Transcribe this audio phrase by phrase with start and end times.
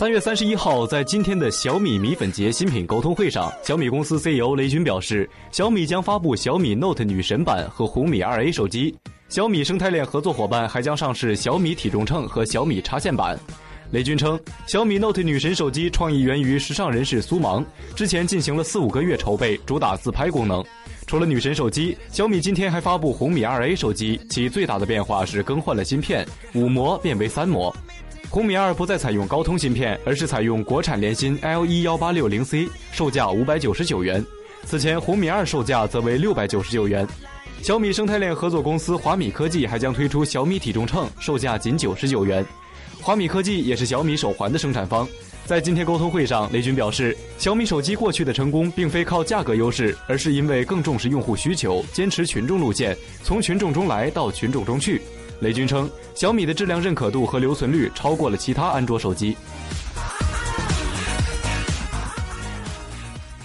[0.00, 8.96] 三月三十一号，在今天的小米米粉节新品沟通会上，小米公司 CEO 雷军表示，小米将发布小米 Note 女神版和红米 2A 手机。
[9.28, 13.38] 小米生态链合作伙伴还将上市小米体重秤和小米插线板。
[13.90, 17.62] 雷军称，小米 Note 女神手机创意源于时尚人士苏芒，
[17.94, 20.64] 之前进行了四五个月筹备，主打自拍功能。
[21.06, 27.70] 除了女神手机，小米今天还发布红米 2A 手机，其最大的变化是更换了芯片，五模变为三模。
[28.30, 34.24] 红米二不再采用高通芯片，而是采用国产联芯 L 一幺八六零 C，售价五百九十九元。
[34.64, 37.04] 此前红米二售价则为六百九十九元。
[37.60, 42.46] 小米生态链合作公司华米科技还将推出小米体重秤，售价仅九十九元。
[43.00, 45.08] 华米科技也是小米手环的生产方。
[45.44, 55.02] 在今天沟通会上，雷军表示，小米手机过去的成功并非靠价格优势，而是因为更重视用户需求，坚持群众路线，从群众中来到群众中去。
[55.40, 59.36] 雷军称，小米的质量认可度和留存率超过了其他安卓手机。